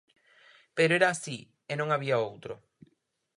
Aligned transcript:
Pero 0.77 0.91
era 0.99 1.07
así, 1.11 1.39
e 1.71 1.73
non 1.79 1.89
había 1.91 2.21
outro: 2.29 2.53